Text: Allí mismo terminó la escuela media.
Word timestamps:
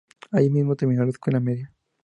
Allí 0.31 0.49
mismo 0.49 0.75
terminó 0.75 1.03
la 1.03 1.11
escuela 1.11 1.39
media. 1.39 1.71